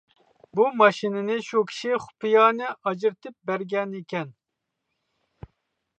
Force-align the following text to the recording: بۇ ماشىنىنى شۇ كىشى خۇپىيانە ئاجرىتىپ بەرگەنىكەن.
بۇ 0.59 0.63
ماشىنىنى 0.79 1.35
شۇ 1.49 1.61
كىشى 1.73 1.99
خۇپىيانە 2.07 2.71
ئاجرىتىپ 2.73 3.37
بەرگەنىكەن. 3.51 4.37